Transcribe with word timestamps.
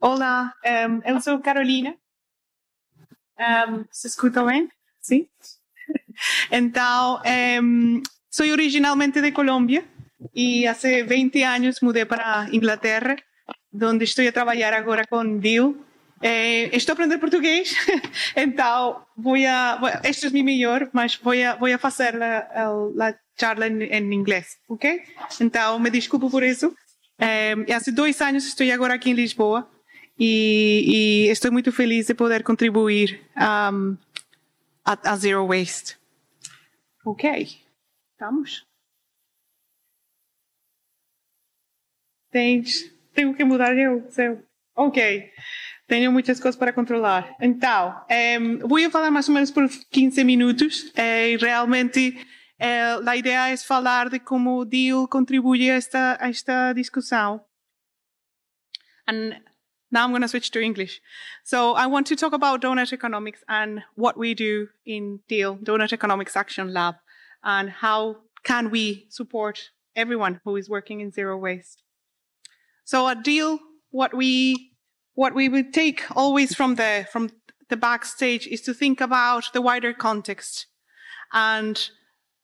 Olá, 0.00 0.54
um, 0.64 1.00
eu 1.04 1.20
sou 1.20 1.40
Carolina. 1.40 1.96
Um, 3.38 3.84
se 3.90 4.06
escuta 4.06 4.44
bem? 4.44 4.68
Sim? 5.00 5.28
Então, 6.52 7.20
um, 7.60 8.00
sou 8.30 8.46
originalmente 8.46 9.20
de 9.20 9.32
Colômbia 9.32 9.84
e 10.32 10.64
há 10.66 10.74
20 10.74 11.42
anos 11.42 11.80
mudei 11.80 12.04
para 12.04 12.48
Inglaterra, 12.52 13.16
onde 13.74 14.04
estou 14.04 14.26
a 14.26 14.30
trabalhar 14.30 14.72
agora 14.72 15.04
com 15.08 15.38
Deal. 15.38 15.74
Eh, 16.22 16.70
estou 16.76 16.92
a 16.92 16.94
aprender 16.94 17.18
português, 17.18 17.74
então 18.36 19.04
vou 19.16 19.34
a, 19.34 19.76
vou, 19.76 19.90
este 20.04 20.28
é 20.28 20.30
meu 20.30 20.44
melhor, 20.44 20.88
mas 20.92 21.16
vou 21.16 21.32
a, 21.32 21.56
vou 21.56 21.74
a 21.74 21.78
fazer 21.78 22.22
a, 22.22 22.38
a, 22.38 23.08
a 23.08 23.23
charla 23.38 23.68
em, 23.68 23.82
em, 23.82 24.14
inglês, 24.14 24.58
ok? 24.68 25.02
Então 25.40 25.78
me 25.78 25.90
desculpo 25.90 26.30
por 26.30 26.42
isso. 26.42 26.74
Eh, 27.18 27.52
há 27.52 27.90
dois 27.92 28.20
anos 28.20 28.46
estou 28.46 28.70
agora 28.72 28.94
aqui 28.94 29.10
em 29.10 29.14
Lisboa 29.14 29.68
e, 30.18 31.26
e 31.26 31.30
estou 31.30 31.50
muito 31.52 31.72
feliz 31.72 32.06
de 32.06 32.14
poder 32.14 32.42
contribuir 32.42 33.20
um, 33.36 33.96
a, 34.84 35.12
a 35.12 35.16
Zero 35.16 35.46
Waste. 35.46 35.96
Ok, 37.04 37.58
estamos. 38.12 38.64
Tens, 42.30 42.90
tenho 43.12 43.34
que 43.34 43.44
mudar 43.44 43.76
eu, 43.76 44.10
seu. 44.10 44.42
Ok, 44.76 45.30
tenho 45.86 46.10
muitas 46.10 46.40
coisas 46.40 46.58
para 46.58 46.72
controlar. 46.72 47.36
Então, 47.40 47.94
um, 48.40 48.66
vou 48.66 48.90
falar 48.90 49.10
mais 49.10 49.28
ou 49.28 49.34
menos 49.34 49.50
por 49.50 49.68
15 49.90 50.24
minutos. 50.24 50.92
É, 50.96 51.36
realmente, 51.36 52.16
é, 52.64 53.10
a 53.10 53.16
ideia 53.16 53.52
é 53.52 53.56
falar 53.56 54.08
de 54.08 54.18
como 54.18 54.58
o 54.58 54.64
DEAL 54.64 55.08
contribui 55.08 55.70
a 55.70 55.74
esta, 55.74 56.16
a 56.20 56.28
esta 56.28 56.72
discussão. 56.72 57.44
And 59.06 59.42
Now 59.90 60.02
I'm 60.02 60.10
going 60.10 60.22
to 60.22 60.28
switch 60.28 60.50
to 60.50 60.60
English. 60.60 61.00
So 61.44 61.74
I 61.74 61.86
want 61.86 62.08
to 62.08 62.16
talk 62.16 62.32
about 62.32 62.62
donut 62.62 62.92
economics 62.92 63.44
and 63.48 63.84
what 63.94 64.16
we 64.16 64.34
do 64.34 64.66
in 64.84 65.20
DEAL, 65.28 65.58
Doughnut 65.62 65.92
Economics 65.92 66.36
Action 66.36 66.72
Lab, 66.72 66.96
and 67.44 67.70
how 67.70 68.16
can 68.42 68.70
we 68.70 69.06
support 69.08 69.70
everyone 69.94 70.40
who 70.44 70.56
is 70.56 70.68
working 70.68 71.00
in 71.00 71.12
zero 71.12 71.38
waste. 71.38 71.82
So 72.84 73.08
at 73.08 73.22
DEAL, 73.22 73.60
what 73.90 74.14
we 74.14 74.72
what 75.14 75.32
we 75.32 75.48
would 75.48 75.72
take 75.72 76.02
always 76.16 76.54
from 76.54 76.74
the 76.74 77.06
from 77.12 77.30
the 77.68 77.76
backstage 77.76 78.48
is 78.48 78.60
to 78.62 78.74
think 78.74 79.00
about 79.00 79.52
the 79.52 79.62
wider 79.62 79.92
context 79.92 80.66
and 81.32 81.90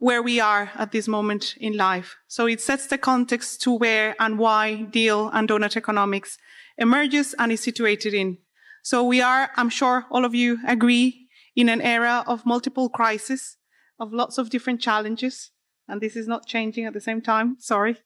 where 0.01 0.23
we 0.23 0.41
are 0.41 0.71
at 0.77 0.93
this 0.93 1.07
moment 1.07 1.55
in 1.61 1.77
life. 1.77 2.17
So 2.27 2.47
it 2.47 2.61
sets 2.61 2.87
the 2.87 2.97
context 2.97 3.61
to 3.63 3.71
where 3.71 4.17
and 4.19 4.39
why 4.39 4.83
DEAL 4.91 5.29
and 5.29 5.47
donut 5.47 5.77
economics 5.77 6.39
emerges 6.79 7.35
and 7.39 7.53
is 7.53 7.61
situated 7.61 8.15
in. 8.15 8.39
So 8.83 9.05
we 9.05 9.21
are, 9.21 9.51
I'm 9.57 9.69
sure 9.69 10.07
all 10.11 10.25
of 10.25 10.35
you 10.35 10.59
agree, 10.67 11.29
in 11.55 11.69
an 11.69 11.83
era 11.83 12.25
of 12.27 12.47
multiple 12.47 12.89
crises, 12.89 13.59
of 13.99 14.11
lots 14.15 14.39
of 14.39 14.49
different 14.49 14.81
challenges. 14.81 15.51
And 15.87 16.01
this 16.01 16.17
is 16.17 16.27
not 16.27 16.47
changing 16.47 16.87
at 16.87 16.95
the 16.95 17.01
same 17.01 17.21
time, 17.21 17.57
sorry. 17.59 17.99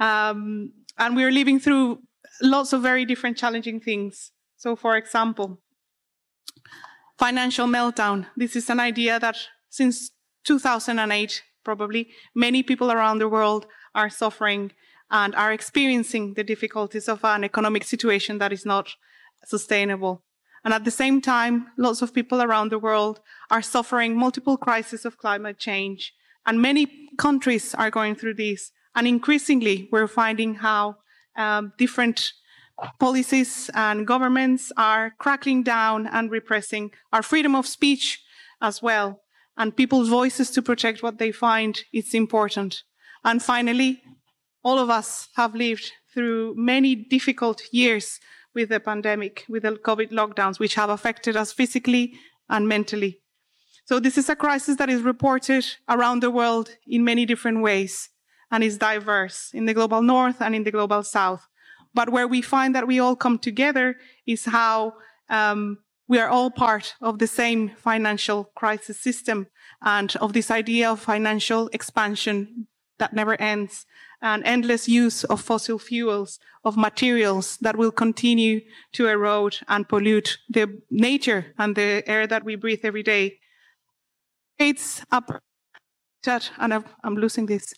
Um, 0.00 0.72
and 0.98 1.14
we're 1.14 1.30
living 1.30 1.60
through 1.60 2.02
lots 2.42 2.72
of 2.72 2.82
very 2.82 3.04
different 3.04 3.36
challenging 3.36 3.78
things. 3.78 4.32
So, 4.56 4.74
for 4.74 4.96
example, 4.96 5.60
financial 7.16 7.68
meltdown. 7.68 8.26
This 8.36 8.56
is 8.56 8.68
an 8.68 8.80
idea 8.80 9.20
that 9.20 9.36
since 9.68 10.10
2008, 10.44 11.42
probably, 11.64 12.08
many 12.34 12.62
people 12.62 12.92
around 12.92 13.18
the 13.18 13.28
world 13.28 13.66
are 13.94 14.10
suffering 14.10 14.72
and 15.10 15.34
are 15.34 15.52
experiencing 15.52 16.34
the 16.34 16.44
difficulties 16.44 17.08
of 17.08 17.24
an 17.24 17.44
economic 17.44 17.84
situation 17.84 18.38
that 18.38 18.52
is 18.52 18.64
not 18.64 18.94
sustainable. 19.44 20.22
And 20.64 20.72
at 20.72 20.84
the 20.84 20.90
same 20.90 21.20
time, 21.20 21.66
lots 21.76 22.00
of 22.00 22.14
people 22.14 22.42
around 22.42 22.70
the 22.70 22.78
world 22.78 23.20
are 23.50 23.60
suffering 23.60 24.16
multiple 24.16 24.56
crises 24.56 25.04
of 25.04 25.18
climate 25.18 25.58
change. 25.58 26.14
And 26.46 26.60
many 26.60 27.08
countries 27.18 27.74
are 27.74 27.90
going 27.90 28.14
through 28.14 28.34
this. 28.34 28.72
And 28.94 29.06
increasingly, 29.06 29.88
we're 29.92 30.08
finding 30.08 30.54
how 30.54 30.96
um, 31.36 31.72
different 31.78 32.32
policies 32.98 33.70
and 33.74 34.06
governments 34.06 34.72
are 34.76 35.12
cracking 35.18 35.62
down 35.62 36.06
and 36.06 36.30
repressing 36.30 36.90
our 37.12 37.22
freedom 37.22 37.54
of 37.54 37.66
speech 37.66 38.22
as 38.60 38.82
well. 38.82 39.20
And 39.56 39.76
people's 39.76 40.08
voices 40.08 40.50
to 40.52 40.62
protect 40.62 41.02
what 41.02 41.18
they 41.18 41.32
find 41.32 41.80
is 41.92 42.14
important. 42.14 42.82
And 43.24 43.42
finally, 43.42 44.02
all 44.62 44.78
of 44.78 44.90
us 44.90 45.28
have 45.36 45.54
lived 45.54 45.92
through 46.12 46.54
many 46.56 46.94
difficult 46.94 47.62
years 47.72 48.18
with 48.54 48.68
the 48.68 48.80
pandemic, 48.80 49.44
with 49.48 49.62
the 49.62 49.72
COVID 49.72 50.10
lockdowns, 50.10 50.58
which 50.58 50.74
have 50.74 50.90
affected 50.90 51.36
us 51.36 51.52
physically 51.52 52.14
and 52.48 52.68
mentally. 52.68 53.20
So 53.84 54.00
this 54.00 54.16
is 54.16 54.28
a 54.28 54.36
crisis 54.36 54.76
that 54.76 54.88
is 54.88 55.02
reported 55.02 55.66
around 55.88 56.20
the 56.20 56.30
world 56.30 56.70
in 56.86 57.04
many 57.04 57.26
different 57.26 57.62
ways 57.62 58.08
and 58.50 58.64
is 58.64 58.78
diverse 58.78 59.50
in 59.52 59.66
the 59.66 59.74
global 59.74 60.00
north 60.00 60.40
and 60.40 60.54
in 60.54 60.64
the 60.64 60.70
global 60.70 61.02
south. 61.02 61.46
But 61.92 62.08
where 62.08 62.26
we 62.26 62.40
find 62.40 62.74
that 62.74 62.86
we 62.86 62.98
all 62.98 63.16
come 63.16 63.38
together 63.38 63.96
is 64.26 64.46
how 64.46 64.94
um, 65.28 65.78
we 66.08 66.18
are 66.18 66.28
all 66.28 66.50
part 66.50 66.94
of 67.00 67.18
the 67.18 67.26
same 67.26 67.70
financial 67.76 68.44
crisis 68.54 69.00
system 69.00 69.46
and 69.82 70.14
of 70.16 70.32
this 70.32 70.50
idea 70.50 70.90
of 70.90 71.00
financial 71.00 71.68
expansion 71.72 72.66
that 72.98 73.12
never 73.12 73.40
ends 73.40 73.86
and 74.22 74.42
endless 74.44 74.88
use 74.88 75.24
of 75.24 75.40
fossil 75.40 75.78
fuels, 75.78 76.38
of 76.64 76.76
materials 76.76 77.58
that 77.58 77.76
will 77.76 77.92
continue 77.92 78.60
to 78.92 79.06
erode 79.06 79.58
and 79.68 79.88
pollute 79.88 80.38
the 80.48 80.80
nature 80.90 81.52
and 81.58 81.76
the 81.76 82.02
air 82.06 82.26
that 82.26 82.44
we 82.44 82.56
breathe 82.56 82.80
every 82.84 83.02
day. 83.02 83.38
It's 84.58 85.04
up, 85.10 85.42
and 86.26 86.84
I'm 87.02 87.16
losing 87.16 87.46
this, 87.46 87.74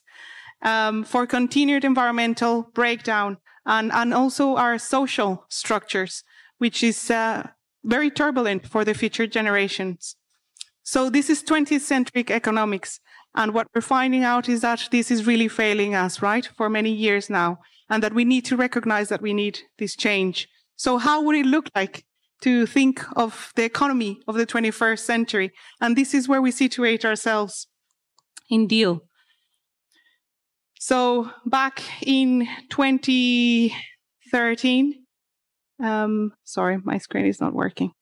um, 0.63 1.03
for 1.03 1.27
continued 1.27 1.85
environmental 1.85 2.71
breakdown 2.75 3.39
and, 3.65 3.91
and 3.93 4.15
also 4.15 4.55
our 4.55 4.79
social 4.79 5.47
structures, 5.49 6.23
which 6.59 6.85
is 6.85 7.11
uh, 7.11 7.49
very 7.85 8.11
turbulent 8.11 8.67
for 8.67 8.85
the 8.85 8.95
future 8.95 9.27
generations. 9.27 10.17
So 10.83 11.11
this 11.11 11.31
is 11.31 11.43
20th 11.43 11.81
century 11.81 12.25
economics. 12.29 13.01
And 13.35 13.53
what 13.53 13.67
we're 13.75 13.81
finding 13.81 14.25
out 14.25 14.49
is 14.49 14.61
that 14.63 14.89
this 14.91 15.11
is 15.11 15.27
really 15.27 15.49
failing 15.49 15.95
us, 15.95 16.23
right, 16.23 16.49
for 16.57 16.71
many 16.71 16.93
years 16.93 17.29
now, 17.29 17.59
and 17.91 18.03
that 18.03 18.15
we 18.15 18.25
need 18.25 18.45
to 18.47 18.57
recognize 18.57 19.09
that 19.09 19.21
we 19.21 19.35
need 19.35 19.61
this 19.79 19.97
change. 19.97 20.49
So 20.77 20.99
how 20.99 21.23
would 21.23 21.37
it 21.37 21.47
look 21.47 21.69
like 21.75 22.05
to 22.43 22.67
think 22.67 23.03
of 23.17 23.53
the 23.57 23.65
economy 23.65 24.21
of 24.29 24.37
the 24.37 24.47
21st 24.47 25.01
century? 25.01 25.53
And 25.81 25.97
this 25.97 26.15
is 26.15 26.29
where 26.29 26.43
we 26.43 26.51
situate 26.51 27.05
ourselves 27.05 27.67
in 28.49 28.67
DEAL. 28.67 29.03
So 30.79 31.31
back 31.47 31.83
in 32.03 32.47
2013, 32.71 35.06
um, 35.83 36.33
sorry, 36.45 36.79
my 36.83 36.99
screen 36.99 37.27
is 37.27 37.41
not 37.41 37.55
working. 37.55 37.93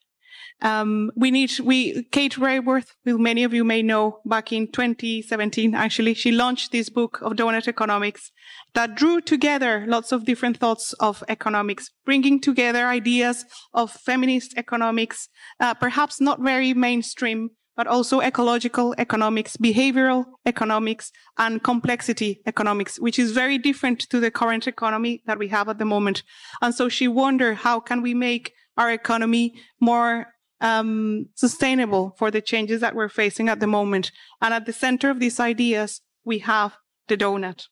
Um, 0.62 1.10
we 1.16 1.30
need, 1.30 1.50
we, 1.60 2.04
Kate 2.12 2.34
Raworth, 2.34 2.92
who 3.04 3.18
many 3.18 3.44
of 3.44 3.52
you 3.52 3.64
may 3.64 3.82
know, 3.82 4.20
back 4.24 4.52
in 4.52 4.70
2017, 4.70 5.74
actually, 5.74 6.14
she 6.14 6.32
launched 6.32 6.72
this 6.72 6.88
book 6.88 7.18
of 7.22 7.32
donut 7.32 7.68
economics 7.68 8.30
that 8.74 8.94
drew 8.94 9.20
together 9.20 9.84
lots 9.88 10.12
of 10.12 10.24
different 10.24 10.56
thoughts 10.56 10.92
of 10.94 11.22
economics, 11.28 11.90
bringing 12.04 12.40
together 12.40 12.86
ideas 12.86 13.44
of 13.72 13.90
feminist 13.90 14.54
economics, 14.56 15.28
uh, 15.60 15.74
perhaps 15.74 16.20
not 16.20 16.40
very 16.40 16.72
mainstream, 16.72 17.50
but 17.76 17.86
also 17.86 18.20
ecological 18.20 18.94
economics, 18.98 19.56
behavioral 19.56 20.24
economics, 20.46 21.10
and 21.38 21.62
complexity 21.62 22.40
economics, 22.46 22.98
which 23.00 23.18
is 23.18 23.32
very 23.32 23.58
different 23.58 24.00
to 24.00 24.20
the 24.20 24.30
current 24.30 24.66
economy 24.66 25.22
that 25.26 25.38
we 25.38 25.48
have 25.48 25.68
at 25.68 25.78
the 25.78 25.84
moment. 25.84 26.22
And 26.62 26.74
so 26.74 26.88
she 26.88 27.08
wondered, 27.08 27.56
how 27.56 27.80
can 27.80 28.02
we 28.02 28.14
make 28.14 28.52
our 28.76 28.90
economy 28.90 29.54
more 29.80 30.26
um, 30.60 31.26
sustainable 31.34 32.14
for 32.18 32.30
the 32.30 32.40
changes 32.40 32.80
that 32.80 32.94
we're 32.94 33.08
facing 33.08 33.48
at 33.48 33.60
the 33.60 33.66
moment. 33.66 34.10
And 34.40 34.54
at 34.54 34.66
the 34.66 34.72
center 34.72 35.10
of 35.10 35.20
these 35.20 35.38
ideas, 35.38 36.00
we 36.24 36.38
have 36.38 36.74
the 37.08 37.16
donut. 37.16 37.66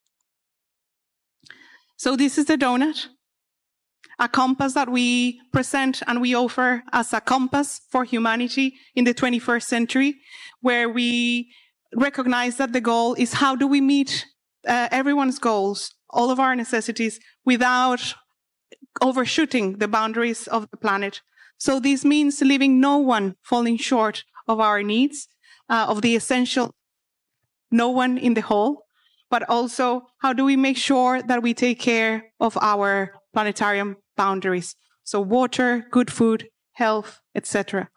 So 1.96 2.16
this 2.16 2.36
is 2.36 2.46
the 2.46 2.58
donut, 2.58 3.06
a 4.18 4.28
compass 4.28 4.74
that 4.74 4.88
we 4.88 5.40
present 5.52 6.02
and 6.06 6.20
we 6.20 6.34
offer 6.34 6.82
as 6.92 7.12
a 7.12 7.20
compass 7.20 7.80
for 7.90 8.04
humanity 8.04 8.74
in 8.94 9.04
the 9.04 9.14
21st 9.14 9.64
century, 9.64 10.16
where 10.60 10.88
we 10.88 11.52
recognize 11.94 12.56
that 12.56 12.72
the 12.72 12.80
goal 12.80 13.14
is 13.14 13.34
how 13.34 13.56
do 13.56 13.66
we 13.66 13.80
meet 13.80 14.26
uh, 14.66 14.88
everyone's 14.90 15.38
goals, 15.38 15.94
all 16.10 16.30
of 16.30 16.38
our 16.38 16.54
necessities, 16.54 17.18
without 17.44 18.14
overshooting 19.00 19.78
the 19.78 19.88
boundaries 19.88 20.46
of 20.48 20.70
the 20.70 20.76
planet. 20.76 21.20
So 21.58 21.80
this 21.80 22.04
means 22.04 22.40
leaving 22.40 22.80
no 22.80 22.98
one 22.98 23.36
falling 23.42 23.76
short 23.76 24.24
of 24.48 24.60
our 24.60 24.82
needs, 24.82 25.28
uh, 25.68 25.86
of 25.88 26.02
the 26.02 26.16
essential, 26.16 26.74
no 27.70 27.88
one 27.88 28.18
in 28.18 28.34
the 28.34 28.40
hole, 28.40 28.84
but 29.30 29.48
also 29.48 30.02
how 30.18 30.32
do 30.32 30.44
we 30.44 30.56
make 30.56 30.76
sure 30.76 31.22
that 31.22 31.42
we 31.42 31.54
take 31.54 31.80
care 31.80 32.24
of 32.38 32.58
our 32.60 33.14
planetarium 33.32 33.96
boundaries? 34.16 34.76
So 35.04 35.20
water, 35.20 35.86
good 35.90 36.10
food, 36.10 36.48
health, 36.74 37.20
etc. 37.34 37.88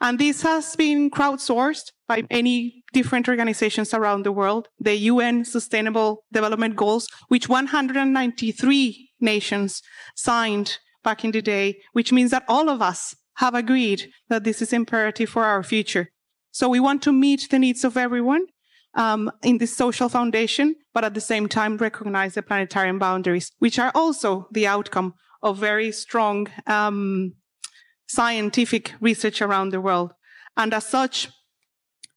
And 0.00 0.18
this 0.18 0.42
has 0.42 0.76
been 0.76 1.10
crowdsourced 1.10 1.92
by 2.06 2.24
many 2.30 2.84
different 2.92 3.28
organizations 3.28 3.92
around 3.92 4.24
the 4.24 4.32
world. 4.32 4.68
The 4.78 4.96
UN 4.96 5.44
Sustainable 5.44 6.24
Development 6.32 6.74
Goals, 6.76 7.08
which 7.28 7.48
193 7.48 9.10
nations 9.20 9.82
signed 10.16 10.78
back 11.04 11.24
in 11.24 11.32
the 11.32 11.42
day, 11.42 11.78
which 11.92 12.12
means 12.12 12.30
that 12.30 12.44
all 12.48 12.68
of 12.68 12.80
us 12.80 13.14
have 13.36 13.54
agreed 13.54 14.10
that 14.28 14.44
this 14.44 14.62
is 14.62 14.72
imperative 14.72 15.28
for 15.28 15.44
our 15.44 15.62
future. 15.62 16.10
So 16.50 16.68
we 16.68 16.80
want 16.80 17.02
to 17.02 17.12
meet 17.12 17.48
the 17.50 17.58
needs 17.58 17.84
of 17.84 17.96
everyone 17.96 18.46
um, 18.94 19.30
in 19.42 19.58
this 19.58 19.76
social 19.76 20.08
foundation, 20.08 20.74
but 20.92 21.04
at 21.04 21.14
the 21.14 21.20
same 21.20 21.48
time 21.48 21.76
recognize 21.76 22.34
the 22.34 22.42
planetarium 22.42 22.98
boundaries, 22.98 23.52
which 23.58 23.78
are 23.78 23.92
also 23.94 24.48
the 24.50 24.66
outcome 24.66 25.14
of 25.42 25.58
very 25.58 25.92
strong 25.92 26.48
um, 26.66 27.34
scientific 28.08 28.94
research 29.00 29.40
around 29.42 29.70
the 29.70 29.80
world. 29.80 30.12
And 30.56 30.74
as 30.74 30.86
such, 30.86 31.28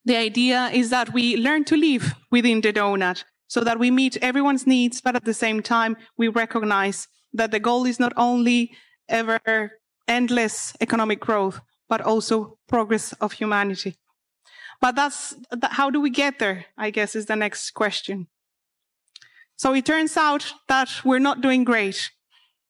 the 0.04 0.16
idea 0.16 0.70
is 0.72 0.90
that 0.90 1.12
we 1.12 1.36
learn 1.36 1.64
to 1.64 1.76
live 1.76 2.14
within 2.30 2.60
the 2.60 2.72
donut 2.72 3.24
so 3.46 3.60
that 3.60 3.78
we 3.78 3.90
meet 3.90 4.16
everyone's 4.22 4.66
needs, 4.66 5.00
but 5.00 5.14
at 5.14 5.24
the 5.24 5.34
same 5.34 5.62
time, 5.62 5.96
we 6.16 6.28
recognize 6.28 7.06
that 7.34 7.50
the 7.50 7.60
goal 7.60 7.86
is 7.86 8.00
not 8.00 8.12
only 8.16 8.72
ever 9.08 9.72
endless 10.08 10.74
economic 10.80 11.20
growth, 11.20 11.60
but 11.88 12.00
also 12.00 12.58
progress 12.68 13.12
of 13.14 13.32
humanity. 13.32 13.96
But 14.80 14.96
that's 14.96 15.34
how 15.62 15.90
do 15.90 16.00
we 16.00 16.10
get 16.10 16.38
there? 16.38 16.66
I 16.76 16.90
guess 16.90 17.14
is 17.14 17.26
the 17.26 17.36
next 17.36 17.70
question. 17.72 18.26
So 19.56 19.74
it 19.74 19.86
turns 19.86 20.16
out 20.16 20.54
that 20.68 20.90
we're 21.04 21.20
not 21.20 21.40
doing 21.40 21.62
great. 21.62 22.10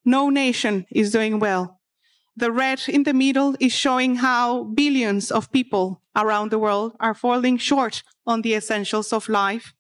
No 0.05 0.31
nation 0.31 0.87
is 0.91 1.13
doing 1.13 1.39
well. 1.39 1.81
The 2.37 2.51
red 2.51 2.83
in 2.89 3.03
the 3.03 3.13
middle 3.13 3.55
is 3.61 3.73
showing 3.73 4.17
how 4.17 4.65
billions 4.65 5.31
of 5.31 5.53
people 5.53 6.01
around 6.17 6.51
the 6.51 6.59
world 6.59 6.97
are 6.99 7.15
falling 7.15 7.59
short 7.59 8.03
on 8.27 8.43
the 8.43 8.55
essentials 8.55 9.13
of 9.13 9.29
life, 9.29 9.75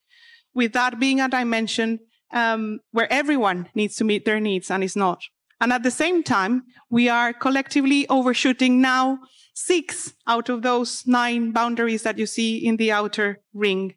with 0.54 0.72
that 0.74 1.00
being 1.00 1.20
a 1.20 1.28
dimension 1.28 2.00
um, 2.32 2.80
where 2.92 3.10
everyone 3.12 3.68
needs 3.74 3.96
to 3.96 4.04
meet 4.04 4.24
their 4.24 4.40
needs 4.40 4.70
and 4.70 4.84
is 4.84 4.96
not. 4.96 5.22
And 5.60 5.72
at 5.72 5.82
the 5.82 5.90
same 5.90 6.22
time, 6.22 6.64
we 6.90 7.08
are 7.08 7.32
collectively 7.32 8.06
overshooting 8.08 8.80
now 8.80 9.20
six 9.54 10.14
out 10.26 10.48
of 10.48 10.62
those 10.62 11.06
nine 11.06 11.52
boundaries 11.52 12.02
that 12.02 12.18
you 12.18 12.26
see 12.26 12.56
in 12.56 12.76
the 12.76 12.92
outer 12.92 13.40
ring. 13.54 13.94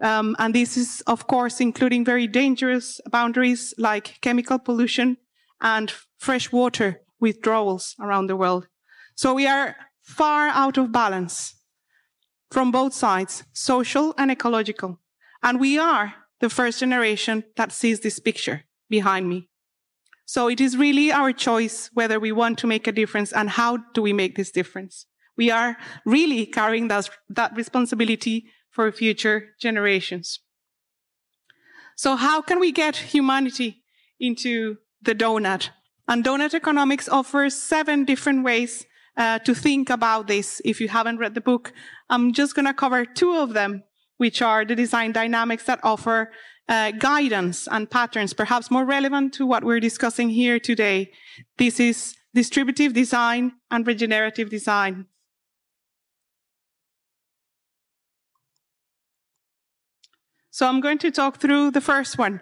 Um, 0.00 0.36
and 0.38 0.54
this 0.54 0.76
is, 0.76 1.02
of 1.06 1.26
course, 1.26 1.60
including 1.60 2.04
very 2.04 2.26
dangerous 2.26 3.00
boundaries 3.10 3.74
like 3.78 4.20
chemical 4.20 4.58
pollution 4.58 5.16
and 5.60 5.92
fresh 6.18 6.52
water 6.52 7.00
withdrawals 7.20 7.94
around 8.00 8.26
the 8.26 8.36
world. 8.36 8.68
So 9.14 9.34
we 9.34 9.46
are 9.46 9.76
far 10.02 10.48
out 10.48 10.78
of 10.78 10.92
balance 10.92 11.54
from 12.50 12.70
both 12.70 12.94
sides, 12.94 13.44
social 13.52 14.14
and 14.16 14.30
ecological. 14.30 15.00
And 15.42 15.60
we 15.60 15.78
are 15.78 16.14
the 16.40 16.48
first 16.48 16.80
generation 16.80 17.44
that 17.56 17.72
sees 17.72 18.00
this 18.00 18.18
picture 18.18 18.64
behind 18.88 19.28
me. 19.28 19.48
So 20.24 20.48
it 20.48 20.60
is 20.60 20.76
really 20.76 21.10
our 21.10 21.32
choice 21.32 21.90
whether 21.94 22.20
we 22.20 22.32
want 22.32 22.58
to 22.58 22.66
make 22.66 22.86
a 22.86 22.92
difference 22.92 23.32
and 23.32 23.50
how 23.50 23.78
do 23.94 24.02
we 24.02 24.12
make 24.12 24.36
this 24.36 24.50
difference. 24.50 25.06
We 25.36 25.50
are 25.50 25.76
really 26.04 26.46
carrying 26.46 26.88
that, 26.88 27.08
that 27.30 27.56
responsibility 27.56 28.46
for 28.70 28.90
future 28.92 29.54
generations. 29.60 30.40
So 31.96 32.16
how 32.16 32.42
can 32.42 32.60
we 32.60 32.72
get 32.72 32.96
humanity 32.96 33.82
into 34.20 34.76
the 35.02 35.14
donut 35.14 35.70
and 36.08 36.24
Donut 36.24 36.54
Economics 36.54 37.06
offers 37.06 37.54
seven 37.54 38.06
different 38.06 38.42
ways 38.42 38.86
uh, 39.18 39.38
to 39.40 39.54
think 39.54 39.90
about 39.90 40.26
this. 40.26 40.62
If 40.64 40.80
you 40.80 40.88
haven't 40.88 41.18
read 41.18 41.34
the 41.34 41.42
book, 41.42 41.72
I'm 42.08 42.32
just 42.32 42.54
going 42.54 42.64
to 42.64 42.72
cover 42.72 43.04
two 43.04 43.34
of 43.34 43.52
them, 43.52 43.82
which 44.16 44.40
are 44.40 44.64
the 44.64 44.74
design 44.74 45.12
dynamics 45.12 45.64
that 45.64 45.80
offer 45.82 46.32
uh, 46.66 46.92
guidance 46.92 47.68
and 47.70 47.90
patterns, 47.90 48.32
perhaps 48.32 48.70
more 48.70 48.86
relevant 48.86 49.34
to 49.34 49.46
what 49.46 49.64
we're 49.64 49.80
discussing 49.80 50.30
here 50.30 50.58
today. 50.58 51.12
This 51.58 51.78
is 51.78 52.16
distributive 52.34 52.94
design 52.94 53.52
and 53.70 53.86
regenerative 53.86 54.48
design. 54.48 55.06
So 60.50 60.66
I'm 60.66 60.80
going 60.80 60.98
to 60.98 61.10
talk 61.10 61.38
through 61.38 61.70
the 61.72 61.80
first 61.80 62.18
one, 62.18 62.40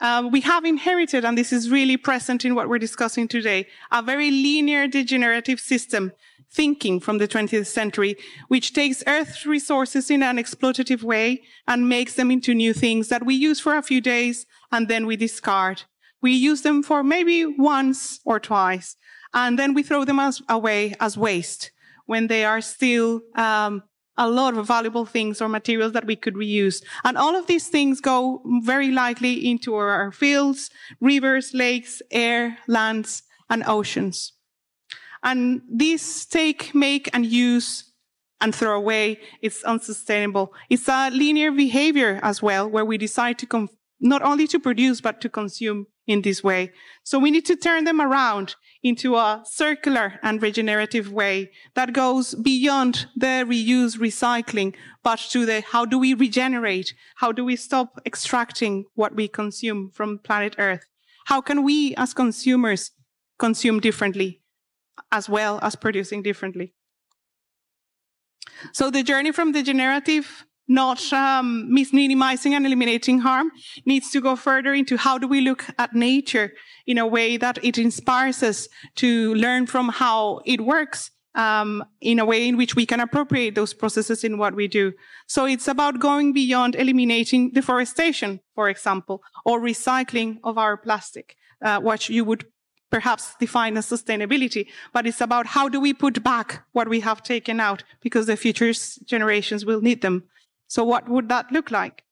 um, 0.00 0.30
we 0.30 0.40
have 0.42 0.64
inherited, 0.64 1.24
and 1.24 1.38
this 1.38 1.52
is 1.52 1.70
really 1.70 1.96
present 1.96 2.44
in 2.44 2.54
what 2.54 2.68
we're 2.68 2.78
discussing 2.78 3.28
today, 3.28 3.66
a 3.90 4.02
very 4.02 4.30
linear 4.30 4.86
degenerative 4.86 5.60
system 5.60 6.12
thinking 6.50 7.00
from 7.00 7.18
the 7.18 7.28
20th 7.28 7.66
century, 7.66 8.16
which 8.48 8.72
takes 8.72 9.02
Earth's 9.06 9.46
resources 9.46 10.10
in 10.10 10.22
an 10.22 10.36
exploitative 10.36 11.02
way 11.02 11.42
and 11.66 11.88
makes 11.88 12.14
them 12.14 12.30
into 12.30 12.54
new 12.54 12.72
things 12.72 13.08
that 13.08 13.24
we 13.24 13.34
use 13.34 13.58
for 13.58 13.76
a 13.76 13.82
few 13.82 14.00
days 14.00 14.46
and 14.70 14.88
then 14.88 15.06
we 15.06 15.16
discard. 15.16 15.82
We 16.22 16.32
use 16.32 16.62
them 16.62 16.82
for 16.82 17.02
maybe 17.02 17.46
once 17.46 18.20
or 18.24 18.40
twice, 18.40 18.96
and 19.34 19.58
then 19.58 19.74
we 19.74 19.82
throw 19.82 20.04
them 20.04 20.18
as, 20.18 20.42
away 20.48 20.94
as 21.00 21.16
waste 21.16 21.70
when 22.06 22.26
they 22.26 22.44
are 22.44 22.60
still 22.60 23.20
um, 23.34 23.82
a 24.18 24.28
lot 24.28 24.56
of 24.56 24.66
valuable 24.66 25.04
things 25.04 25.40
or 25.40 25.48
materials 25.48 25.92
that 25.92 26.06
we 26.06 26.16
could 26.16 26.34
reuse. 26.34 26.82
And 27.04 27.18
all 27.18 27.36
of 27.36 27.46
these 27.46 27.68
things 27.68 28.00
go 28.00 28.42
very 28.62 28.90
likely 28.90 29.48
into 29.48 29.74
our 29.74 30.12
fields, 30.12 30.70
rivers, 31.00 31.52
lakes, 31.52 32.00
air, 32.10 32.58
lands, 32.66 33.22
and 33.50 33.62
oceans. 33.66 34.32
And 35.22 35.62
these 35.70 36.24
take, 36.26 36.74
make, 36.74 37.10
and 37.12 37.26
use 37.26 37.92
and 38.40 38.54
throw 38.54 38.76
away, 38.76 39.18
it's 39.40 39.64
unsustainable. 39.64 40.52
It's 40.68 40.88
a 40.88 41.10
linear 41.10 41.50
behavior 41.52 42.20
as 42.22 42.42
well, 42.42 42.68
where 42.68 42.84
we 42.84 42.98
decide 42.98 43.38
to 43.38 43.68
not 43.98 44.22
only 44.22 44.46
to 44.48 44.60
produce, 44.60 45.00
but 45.00 45.20
to 45.22 45.28
consume 45.28 45.86
in 46.06 46.22
this 46.22 46.42
way. 46.42 46.72
So 47.02 47.18
we 47.18 47.30
need 47.30 47.44
to 47.46 47.56
turn 47.56 47.84
them 47.84 48.00
around 48.00 48.54
into 48.82 49.16
a 49.16 49.42
circular 49.44 50.14
and 50.22 50.40
regenerative 50.40 51.12
way 51.12 51.50
that 51.74 51.92
goes 51.92 52.34
beyond 52.34 53.06
the 53.16 53.44
reuse 53.46 53.98
recycling, 53.98 54.74
but 55.02 55.18
to 55.30 55.44
the 55.44 55.60
how 55.60 55.84
do 55.84 55.98
we 55.98 56.14
regenerate? 56.14 56.94
How 57.16 57.32
do 57.32 57.44
we 57.44 57.56
stop 57.56 58.00
extracting 58.06 58.84
what 58.94 59.14
we 59.14 59.28
consume 59.28 59.90
from 59.90 60.18
planet 60.18 60.54
Earth? 60.58 60.86
How 61.26 61.40
can 61.40 61.64
we 61.64 61.94
as 61.96 62.14
consumers 62.14 62.92
consume 63.38 63.80
differently 63.80 64.40
as 65.10 65.28
well 65.28 65.58
as 65.62 65.74
producing 65.74 66.22
differently? 66.22 66.72
So 68.72 68.90
the 68.90 69.02
journey 69.02 69.32
from 69.32 69.52
the 69.52 69.62
generative 69.62 70.46
not 70.68 71.12
um, 71.12 71.72
minimizing 71.72 72.54
and 72.54 72.66
eliminating 72.66 73.20
harm 73.20 73.50
needs 73.84 74.10
to 74.10 74.20
go 74.20 74.36
further 74.36 74.74
into 74.74 74.96
how 74.96 75.18
do 75.18 75.28
we 75.28 75.40
look 75.40 75.64
at 75.78 75.94
nature 75.94 76.52
in 76.86 76.98
a 76.98 77.06
way 77.06 77.36
that 77.36 77.58
it 77.62 77.78
inspires 77.78 78.42
us 78.42 78.68
to 78.96 79.34
learn 79.34 79.66
from 79.66 79.88
how 79.88 80.40
it 80.44 80.60
works 80.60 81.10
um, 81.36 81.84
in 82.00 82.18
a 82.18 82.24
way 82.24 82.48
in 82.48 82.56
which 82.56 82.74
we 82.74 82.86
can 82.86 82.98
appropriate 82.98 83.54
those 83.54 83.74
processes 83.74 84.24
in 84.24 84.38
what 84.38 84.54
we 84.54 84.66
do. 84.66 84.92
So 85.26 85.44
it's 85.44 85.68
about 85.68 86.00
going 86.00 86.32
beyond 86.32 86.74
eliminating 86.74 87.50
deforestation, 87.50 88.40
for 88.54 88.68
example, 88.68 89.22
or 89.44 89.60
recycling 89.60 90.38
of 90.42 90.56
our 90.56 90.76
plastic, 90.76 91.36
uh, 91.62 91.78
what 91.80 92.08
you 92.08 92.24
would 92.24 92.46
perhaps 92.90 93.34
define 93.38 93.76
as 93.76 93.86
sustainability, 93.86 94.68
but 94.92 95.06
it's 95.06 95.20
about 95.20 95.46
how 95.46 95.68
do 95.68 95.80
we 95.80 95.92
put 95.92 96.22
back 96.22 96.64
what 96.72 96.88
we 96.88 97.00
have 97.00 97.22
taken 97.22 97.60
out 97.60 97.82
because 98.00 98.26
the 98.26 98.36
future 98.36 98.72
generations 99.04 99.64
will 99.66 99.80
need 99.80 100.00
them. 100.02 100.24
So 100.68 100.84
what 100.84 101.08
would 101.08 101.28
that 101.28 101.52
look 101.52 101.70
like? 101.70 102.02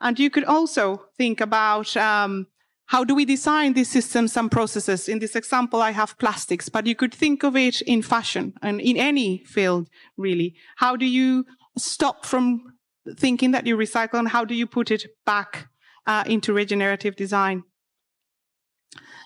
And 0.00 0.18
you 0.18 0.30
could 0.30 0.44
also 0.44 1.06
think 1.16 1.40
about 1.40 1.96
um, 1.96 2.46
how 2.86 3.04
do 3.04 3.14
we 3.14 3.24
design 3.24 3.72
these 3.72 3.88
systems 3.88 4.36
and 4.36 4.50
processes? 4.50 5.08
In 5.08 5.18
this 5.18 5.36
example, 5.36 5.80
I 5.80 5.92
have 5.92 6.18
plastics, 6.18 6.68
but 6.68 6.86
you 6.86 6.94
could 6.94 7.14
think 7.14 7.42
of 7.42 7.56
it 7.56 7.80
in 7.82 8.02
fashion 8.02 8.54
and 8.62 8.80
in 8.80 8.96
any 8.96 9.44
field, 9.46 9.88
really. 10.16 10.54
How 10.76 10.96
do 10.96 11.06
you 11.06 11.46
stop 11.78 12.26
from 12.26 12.74
thinking 13.16 13.52
that 13.52 13.66
you 13.66 13.76
recycle 13.76 14.18
and 14.18 14.28
how 14.28 14.44
do 14.44 14.54
you 14.54 14.66
put 14.66 14.90
it 14.90 15.06
back 15.24 15.68
uh, 16.06 16.24
into 16.26 16.52
regenerative 16.52 17.16
design? 17.16 17.62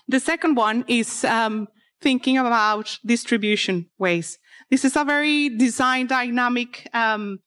The 0.07 0.19
second 0.19 0.55
one 0.55 0.85
is 0.87 1.25
um, 1.25 1.67
thinking 2.01 2.37
about 2.37 2.97
distribution 3.05 3.89
ways. 3.97 4.39
This 4.69 4.85
is 4.85 4.95
a 4.95 5.03
very 5.03 5.49
design 5.49 6.07
dynamic 6.07 6.87
um, 6.93 7.39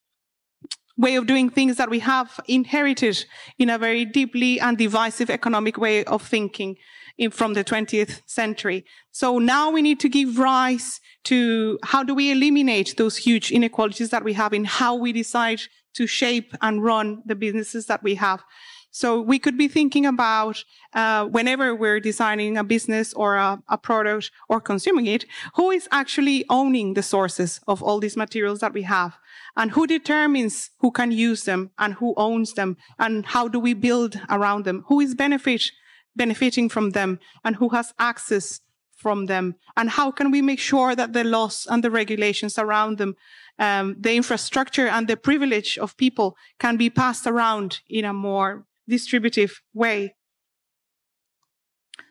way 1.01 1.17
of 1.17 1.27
doing 1.27 1.49
things 1.49 1.77
that 1.79 1.89
we 1.89 1.99
have 2.01 2.39
inherited 2.47 3.25
in 3.59 3.71
a 3.71 3.79
very 3.79 4.05
deeply 4.05 4.61
and 4.61 4.77
divisive 4.77 5.31
economic 5.31 5.79
way 5.79 6.05
of 6.05 6.21
thinking 6.23 6.77
in, 7.17 7.31
from 7.31 7.55
the 7.55 7.65
20th 7.65 8.21
century. 8.27 8.85
So 9.11 9.39
now 9.39 9.71
we 9.71 9.81
need 9.81 9.99
to 10.01 10.09
give 10.09 10.39
rise 10.39 11.01
to 11.25 11.79
how 11.85 12.03
do 12.03 12.15
we 12.15 12.31
eliminate 12.31 12.97
those 12.99 13.17
huge 13.17 13.51
inequalities 13.51 14.11
that 14.11 14.25
we 14.25 14.35
have 14.35 14.53
in 14.53 14.65
how 14.65 14.95
we 14.95 15.13
decide 15.13 15.63
to 15.95 16.07
shape 16.07 16.55
and 16.61 16.85
run 16.85 17.23
the 17.25 17.35
businesses 17.35 17.87
that 17.87 18.03
we 18.03 18.15
have. 18.17 18.43
So 18.91 19.21
we 19.21 19.39
could 19.39 19.57
be 19.57 19.69
thinking 19.69 20.05
about 20.05 20.65
uh, 20.95 21.27
whenever 21.27 21.75
we're 21.75 22.01
designing 22.01 22.57
a 22.57 22.65
business 22.65 23.15
or 23.15 23.37
a, 23.37 23.63
a, 23.69 23.79
product 23.79 24.33
or 24.49 24.61
consuming 24.61 25.07
it, 25.07 25.25
who 25.55 25.71
is 25.71 25.89
actually 25.93 26.45
owning 26.49 26.95
the 26.95 27.03
sources 27.03 27.61
of 27.69 27.83
all 27.83 28.01
these 28.01 28.17
materials 28.17 28.59
that 28.61 28.73
we 28.73 28.83
have, 28.83 29.17
and 29.57 29.71
who 29.71 29.87
determines 29.87 30.71
who 30.81 30.91
can 30.91 31.13
use 31.13 31.45
them 31.45 31.71
and 31.79 31.95
who 31.95 32.15
owns 32.17 32.55
them, 32.55 32.77
and 32.99 33.27
how 33.27 33.47
do 33.47 33.61
we 33.61 33.75
build 33.75 34.21
around 34.29 34.65
them? 34.65 34.85
Who 34.89 35.01
is 35.01 35.15
benefit 35.15 35.71
benefiting 36.17 36.69
from 36.69 36.91
them, 36.91 37.21
and 37.45 37.57
who 37.57 37.69
has 37.69 37.95
access 37.99 38.61
from 38.97 39.27
them, 39.27 39.55
and 39.77 39.89
how 39.91 40.11
can 40.11 40.33
we 40.33 40.43
make 40.43 40.59
sure 40.59 40.97
that 40.97 41.13
the 41.13 41.23
laws 41.23 41.67
and 41.71 41.85
the 41.85 41.91
regulations 41.91 42.59
around 42.59 42.99
them 42.99 43.15
um, 43.61 43.95
the 44.01 44.17
infrastructure 44.17 44.89
and 44.89 45.07
the 45.07 45.17
privilege 45.17 45.77
of 45.79 45.97
people 45.99 46.37
can 46.59 46.77
be 46.79 46.89
passed 46.89 47.27
around 47.27 47.81
in 47.89 48.07
a 48.07 48.13
more 48.13 48.65
distributive 48.89 49.61
way. 49.75 50.15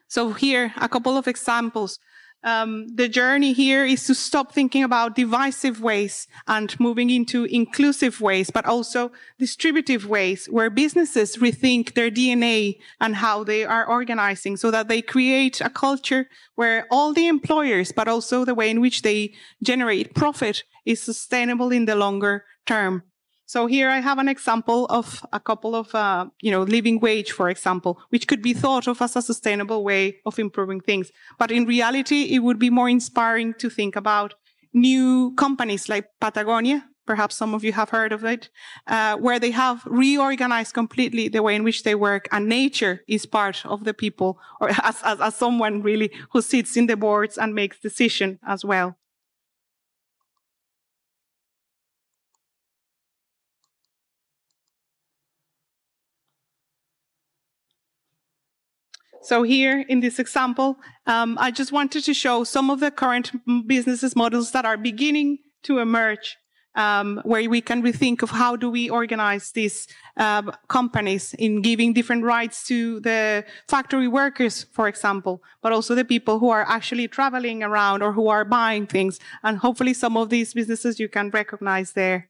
So 0.08 0.34
here, 0.34 0.74
a 0.78 0.90
couple 0.90 1.18
of 1.18 1.28
examples. 1.28 2.00
Um, 2.42 2.88
the 2.96 3.10
journey 3.10 3.52
here 3.52 3.86
is 3.86 4.06
to 4.06 4.16
stop 4.16 4.54
thinking 4.54 4.84
about 4.84 5.16
divisive 5.16 5.82
ways 5.82 6.26
and 6.48 6.80
moving 6.80 7.10
into 7.10 7.44
inclusive 7.44 8.22
ways, 8.22 8.50
but 8.50 8.66
also 8.66 9.12
distributive 9.38 10.08
ways 10.08 10.46
where 10.46 10.70
businesses 10.70 11.36
rethink 11.36 11.96
their 11.96 12.10
DNA 12.10 12.78
and 13.02 13.18
how 13.18 13.44
they 13.44 13.66
are 13.66 13.86
organizing 13.86 14.56
so 14.56 14.72
that 14.72 14.88
they 14.88 15.02
create 15.02 15.60
a 15.60 15.70
culture 15.70 16.28
where 16.56 16.88
all 16.90 17.14
the 17.14 17.28
employers, 17.28 17.92
but 17.92 18.08
also 18.08 18.46
the 18.46 18.56
way 18.56 18.70
in 18.70 18.80
which 18.80 19.02
they 19.02 19.34
generate 19.62 20.16
profit 20.16 20.64
is 20.86 21.02
sustainable 21.02 21.72
in 21.72 21.86
the 21.86 21.96
longer 21.96 22.46
term. 22.66 23.04
So 23.50 23.66
here 23.66 23.90
I 23.90 24.00
have 24.00 24.20
an 24.20 24.30
example 24.30 24.86
of 24.92 25.26
a 25.34 25.40
couple 25.40 25.74
of, 25.76 25.96
uh, 25.96 26.28
you 26.40 26.52
know, 26.52 26.62
living 26.62 27.00
wage, 27.00 27.32
for 27.32 27.50
example, 27.50 28.00
which 28.10 28.28
could 28.28 28.44
be 28.44 28.54
thought 28.54 28.88
of 28.88 29.02
as 29.02 29.16
a 29.16 29.24
sustainable 29.24 29.84
way 29.84 30.18
of 30.28 30.38
improving 30.38 30.82
things. 30.82 31.12
But 31.40 31.50
in 31.50 31.66
reality, 31.66 32.36
it 32.36 32.44
would 32.44 32.60
be 32.60 32.70
more 32.70 32.88
inspiring 32.88 33.56
to 33.56 33.68
think 33.72 33.96
about 33.96 34.36
new 34.72 35.34
companies 35.36 35.90
like 35.90 36.06
Patagonia. 36.22 36.86
Perhaps 37.08 37.38
some 37.38 37.56
of 37.56 37.64
you 37.64 37.74
have 37.74 37.90
heard 37.90 38.14
of 38.14 38.24
it, 38.24 38.50
uh, 38.86 39.18
where 39.18 39.40
they 39.40 39.50
have 39.50 39.82
reorganized 39.88 40.76
completely 40.76 41.28
the 41.28 41.42
way 41.42 41.56
in 41.56 41.64
which 41.64 41.82
they 41.82 41.96
work, 41.96 42.28
and 42.32 42.48
nature 42.48 43.02
is 43.08 43.26
part 43.26 43.66
of 43.66 43.84
the 43.84 43.96
people, 43.96 44.38
or 44.62 44.70
as, 44.84 45.02
as, 45.04 45.20
as 45.20 45.36
someone 45.36 45.82
really 45.82 46.12
who 46.34 46.44
sits 46.44 46.78
in 46.78 46.86
the 46.86 46.96
boards 46.96 47.36
and 47.36 47.56
makes 47.56 47.80
decision 47.80 48.38
as 48.46 48.64
well. 48.64 48.96
So 59.22 59.44
here 59.44 59.86
in 59.90 60.00
this 60.00 60.18
example, 60.18 60.78
um, 61.06 61.38
I 61.40 61.52
just 61.52 61.72
wanted 61.72 62.04
to 62.06 62.14
show 62.14 62.44
some 62.44 62.70
of 62.70 62.80
the 62.80 62.90
current 62.90 63.32
businesses 63.68 64.16
models 64.16 64.52
that 64.52 64.66
are 64.66 64.78
beginning 64.78 65.40
to 65.64 65.80
emerge, 65.80 66.38
um, 66.76 67.22
where 67.26 67.50
we 67.50 67.60
can 67.60 67.84
rethink 67.84 68.22
of 68.22 68.30
how 68.30 68.56
do 68.56 68.70
we 68.70 68.90
organize 68.90 69.52
these 69.52 69.88
uh, 70.16 70.44
companies 70.70 71.34
in 71.34 71.62
giving 71.62 71.92
different 71.92 72.24
rights 72.24 72.66
to 72.68 73.02
the 73.02 73.44
factory 73.68 74.08
workers, 74.08 74.66
for 74.72 74.88
example, 74.88 75.44
but 75.62 75.74
also 75.74 75.96
the 75.96 76.06
people 76.06 76.40
who 76.40 76.50
are 76.50 76.66
actually 76.68 77.08
traveling 77.08 77.62
around 77.62 78.02
or 78.02 78.14
who 78.14 78.30
are 78.30 78.46
buying 78.46 78.88
things. 78.88 79.20
And 79.44 79.58
hopefully 79.58 79.94
some 79.94 80.16
of 80.16 80.30
these 80.30 80.54
businesses 80.54 81.00
you 81.00 81.10
can 81.10 81.30
recognize 81.30 81.92
there. 81.92 82.29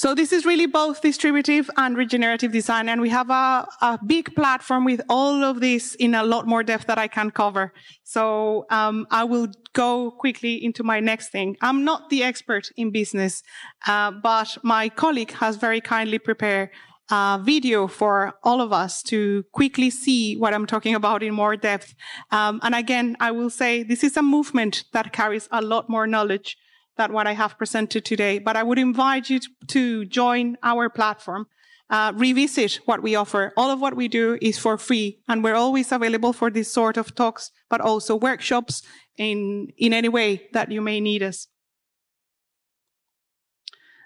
So 0.00 0.14
this 0.14 0.32
is 0.32 0.46
really 0.46 0.64
both 0.64 1.02
distributive 1.02 1.68
and 1.76 1.94
regenerative 1.94 2.52
design. 2.52 2.88
And 2.88 3.02
we 3.02 3.10
have 3.10 3.28
a, 3.28 3.68
a 3.82 3.98
big 4.06 4.34
platform 4.34 4.86
with 4.86 5.02
all 5.10 5.44
of 5.44 5.60
this 5.60 5.94
in 5.96 6.14
a 6.14 6.22
lot 6.22 6.46
more 6.46 6.62
depth 6.62 6.86
that 6.86 6.96
I 6.96 7.06
can 7.06 7.30
cover. 7.30 7.74
So 8.02 8.64
um, 8.70 9.06
I 9.10 9.24
will 9.24 9.48
go 9.74 10.10
quickly 10.10 10.54
into 10.64 10.82
my 10.82 11.00
next 11.00 11.28
thing. 11.28 11.58
I'm 11.60 11.84
not 11.84 12.08
the 12.08 12.22
expert 12.22 12.70
in 12.78 12.90
business, 12.92 13.42
uh, 13.86 14.12
but 14.12 14.56
my 14.62 14.88
colleague 14.88 15.32
has 15.32 15.56
very 15.56 15.82
kindly 15.82 16.18
prepared 16.18 16.70
a 17.10 17.38
video 17.42 17.86
for 17.86 18.32
all 18.42 18.62
of 18.62 18.72
us 18.72 19.02
to 19.02 19.44
quickly 19.52 19.90
see 19.90 20.34
what 20.34 20.54
I'm 20.54 20.64
talking 20.64 20.94
about 20.94 21.22
in 21.22 21.34
more 21.34 21.56
depth. 21.56 21.94
Um, 22.30 22.58
and 22.62 22.74
again, 22.74 23.18
I 23.20 23.32
will 23.32 23.50
say 23.50 23.82
this 23.82 24.02
is 24.02 24.16
a 24.16 24.22
movement 24.22 24.84
that 24.94 25.12
carries 25.12 25.46
a 25.52 25.60
lot 25.60 25.90
more 25.90 26.06
knowledge 26.06 26.56
than 27.00 27.12
what 27.14 27.26
I 27.26 27.32
have 27.32 27.56
presented 27.56 28.04
today. 28.04 28.38
But 28.38 28.56
I 28.56 28.62
would 28.62 28.78
invite 28.78 29.30
you 29.30 29.40
to, 29.68 30.04
join 30.04 30.58
our 30.62 30.90
platform, 30.90 31.46
uh, 31.88 32.12
revisit 32.14 32.80
what 32.84 33.02
we 33.02 33.14
offer. 33.14 33.52
All 33.56 33.70
of 33.70 33.80
what 33.80 33.94
we 33.96 34.06
do 34.06 34.38
is 34.42 34.58
for 34.58 34.76
free, 34.76 35.18
and 35.26 35.42
we're 35.42 35.54
always 35.54 35.92
available 35.92 36.32
for 36.32 36.50
this 36.50 36.70
sort 36.70 36.96
of 36.98 37.14
talks, 37.14 37.52
but 37.70 37.80
also 37.80 38.14
workshops 38.14 38.82
in, 39.16 39.68
in 39.78 39.92
any 39.94 40.08
way 40.08 40.48
that 40.52 40.70
you 40.70 40.82
may 40.82 41.00
need 41.00 41.22
us. 41.22 41.48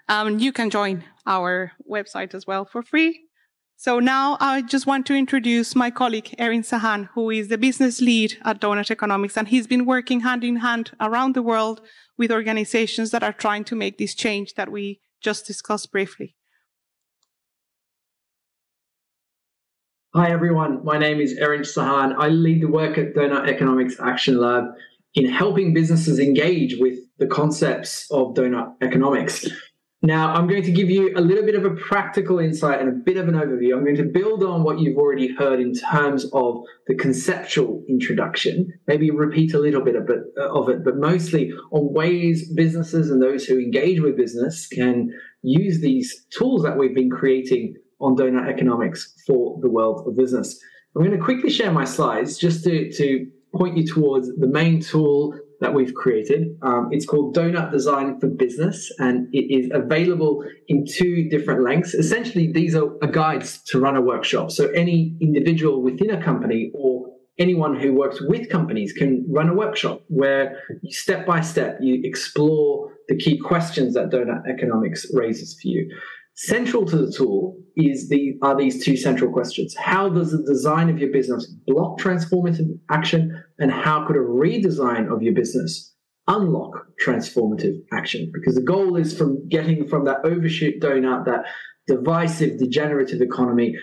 Um, 0.07 0.39
you 0.39 0.51
can 0.53 0.69
join 0.69 1.03
our 1.25 1.73
website 1.89 2.33
as 2.33 2.47
well 2.47 2.63
for 2.63 2.81
free. 2.81 3.24
So 3.77 3.99
now 3.99 4.37
I 4.39 4.61
just 4.61 4.87
want 4.87 5.05
to 5.07 5.15
introduce 5.15 5.75
my 5.75 5.91
colleague, 5.91 6.33
Erinch 6.39 6.69
Sahan, 6.69 7.09
who 7.13 7.29
is 7.29 7.49
the 7.49 7.57
business 7.57 7.99
lead 8.01 8.37
at 8.45 8.61
Donut 8.61 8.89
Economics. 8.89 9.37
And 9.37 9.49
he's 9.49 9.67
been 9.67 9.85
working 9.85 10.21
hand 10.21 10.43
in 10.43 10.57
hand 10.57 10.91
around 11.01 11.35
the 11.35 11.41
world 11.41 11.81
with 12.17 12.31
organizations 12.31 13.11
that 13.11 13.21
are 13.21 13.33
trying 13.33 13.65
to 13.65 13.75
make 13.75 13.97
this 13.97 14.15
change 14.15 14.53
that 14.53 14.71
we 14.71 15.01
just 15.21 15.45
discussed 15.45 15.91
briefly. 15.91 16.35
Hi, 20.15 20.31
everyone. 20.31 20.85
My 20.85 20.97
name 20.97 21.19
is 21.19 21.37
Erinch 21.37 21.75
Sahan. 21.75 22.15
I 22.17 22.29
lead 22.29 22.61
the 22.61 22.69
work 22.69 22.97
at 22.97 23.13
Doughnut 23.13 23.49
Economics 23.49 23.99
Action 23.99 24.37
Lab 24.37 24.63
in 25.15 25.29
helping 25.29 25.73
businesses 25.73 26.19
engage 26.19 26.77
with 26.79 26.97
the 27.17 27.27
concepts 27.27 28.09
of 28.11 28.33
donut 28.33 28.75
economics. 28.81 29.45
Now, 30.05 30.35
I'm 30.35 30.47
going 30.47 30.61
to 30.61 30.71
give 30.71 30.91
you 30.91 31.13
a 31.15 31.19
little 31.19 31.43
bit 31.43 31.55
of 31.55 31.65
a 31.65 31.71
practical 31.71 32.37
insight 32.37 32.79
and 32.79 32.87
a 32.87 32.91
bit 32.91 33.17
of 33.17 33.27
an 33.27 33.33
overview. 33.33 33.75
I'm 33.75 33.83
going 33.83 33.95
to 33.95 34.03
build 34.03 34.43
on 34.43 34.61
what 34.61 34.77
you've 34.77 34.99
already 34.99 35.33
heard 35.33 35.59
in 35.59 35.73
terms 35.73 36.29
of 36.31 36.61
the 36.85 36.93
conceptual 36.93 37.83
introduction, 37.89 38.71
maybe 38.85 39.09
repeat 39.09 39.55
a 39.55 39.59
little 39.59 39.81
bit 39.81 39.95
of 39.95 40.07
it, 40.11 40.19
uh, 40.39 40.61
it, 40.67 40.85
but 40.85 40.97
mostly 40.97 41.51
on 41.71 41.91
ways 41.91 42.53
businesses 42.53 43.09
and 43.09 43.19
those 43.19 43.45
who 43.45 43.57
engage 43.57 43.99
with 43.99 44.15
business 44.15 44.67
can 44.67 45.11
use 45.41 45.81
these 45.81 46.27
tools 46.29 46.61
that 46.61 46.77
we've 46.77 46.93
been 46.93 47.09
creating 47.09 47.73
on 47.99 48.15
Donut 48.15 48.47
Economics 48.47 49.11
for 49.25 49.59
the 49.63 49.71
world 49.71 50.07
of 50.07 50.15
business. 50.15 50.59
I'm 50.95 51.03
going 51.03 51.17
to 51.17 51.23
quickly 51.23 51.49
share 51.49 51.71
my 51.71 51.83
slides 51.83 52.37
just 52.37 52.63
to, 52.65 52.91
to 52.91 53.25
point 53.55 53.75
you 53.75 53.87
towards 53.87 54.29
the 54.35 54.47
main 54.47 54.81
tool 54.81 55.35
that 55.61 55.73
we've 55.73 55.93
created. 55.93 56.57
Um, 56.61 56.89
it's 56.91 57.05
called 57.05 57.35
Donut 57.35 57.71
Design 57.71 58.19
for 58.19 58.27
Business, 58.27 58.91
and 58.99 59.27
it 59.33 59.53
is 59.53 59.69
available 59.73 60.43
in 60.67 60.85
two 60.85 61.29
different 61.29 61.63
lengths. 61.63 61.93
Essentially, 61.93 62.51
these 62.51 62.75
are, 62.75 62.89
guides 63.11 63.61
to 63.63 63.79
run 63.79 63.95
a 63.95 64.01
workshop. 64.01 64.51
So 64.51 64.69
any 64.71 65.15
individual 65.21 65.81
within 65.81 66.11
a 66.11 66.21
company 66.21 66.71
or 66.73 67.07
anyone 67.37 67.79
who 67.79 67.93
works 67.93 68.21
with 68.21 68.49
companies 68.49 68.93
can 68.93 69.25
run 69.29 69.49
a 69.49 69.53
workshop 69.53 70.01
where 70.07 70.61
step 70.89 71.25
by 71.25 71.41
step 71.41 71.77
you 71.81 72.01
explore 72.03 72.91
the 73.07 73.15
key 73.15 73.37
questions 73.37 73.93
that 73.93 74.09
donut 74.09 74.41
economics 74.49 75.05
raises 75.13 75.53
for 75.61 75.67
you. 75.67 75.89
Central 76.35 76.85
to 76.85 76.97
the 76.97 77.11
tool 77.11 77.57
is 77.77 78.09
the 78.09 78.37
are 78.41 78.57
these 78.57 78.83
two 78.83 78.97
central 78.97 79.31
questions. 79.31 79.73
How 79.77 80.09
does 80.09 80.31
the 80.31 80.43
design 80.43 80.89
of 80.89 80.99
your 80.99 81.09
business 81.11 81.47
block 81.65 81.97
transformative 81.97 82.77
action? 82.91 83.41
And 83.57 83.71
how 83.71 84.05
could 84.05 84.17
a 84.17 84.19
redesign 84.19 85.13
of 85.13 85.21
your 85.21 85.33
business 85.33 85.93
unlock 86.27 86.87
transformative 87.03 87.77
action? 87.93 88.31
Because 88.33 88.55
the 88.55 88.61
goal 88.61 88.97
is 88.97 89.17
from 89.17 89.47
getting 89.47 89.87
from 89.87 90.03
that 90.05 90.25
overshoot 90.25 90.81
donut, 90.81 91.23
that 91.25 91.45
divisive, 91.87 92.59
degenerative 92.59 93.21
economy 93.21 93.77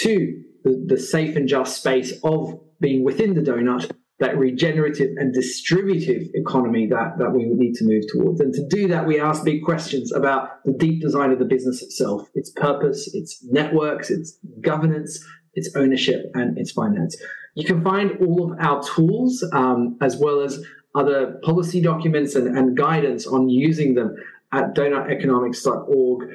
to 0.00 0.42
the, 0.64 0.84
the 0.88 0.98
safe 0.98 1.36
and 1.36 1.46
just 1.46 1.76
space 1.76 2.14
of 2.24 2.58
being 2.80 3.04
within 3.04 3.34
the 3.34 3.42
donut 3.42 3.90
that 4.20 4.36
regenerative 4.36 5.10
and 5.16 5.32
distributive 5.32 6.22
economy 6.34 6.88
that, 6.88 7.18
that 7.18 7.30
we 7.32 7.44
need 7.44 7.74
to 7.74 7.84
move 7.84 8.02
towards. 8.12 8.40
And 8.40 8.52
to 8.52 8.66
do 8.68 8.88
that, 8.88 9.06
we 9.06 9.20
ask 9.20 9.44
big 9.44 9.62
questions 9.62 10.12
about 10.12 10.64
the 10.64 10.72
deep 10.72 11.00
design 11.00 11.30
of 11.30 11.38
the 11.38 11.44
business 11.44 11.82
itself, 11.82 12.28
its 12.34 12.50
purpose, 12.50 13.14
its 13.14 13.44
networks, 13.44 14.10
its 14.10 14.36
governance, 14.60 15.24
its 15.54 15.74
ownership, 15.76 16.30
and 16.34 16.58
its 16.58 16.72
finance. 16.72 17.16
You 17.54 17.64
can 17.64 17.82
find 17.82 18.12
all 18.20 18.52
of 18.52 18.58
our 18.58 18.82
tools 18.82 19.44
um, 19.52 19.96
as 20.00 20.16
well 20.16 20.40
as 20.40 20.62
other 20.94 21.38
policy 21.44 21.80
documents 21.80 22.34
and, 22.34 22.56
and 22.56 22.76
guidance 22.76 23.26
on 23.26 23.48
using 23.48 23.94
them 23.94 24.16
at 24.52 24.74
doughnuteconomics.org 24.74 26.28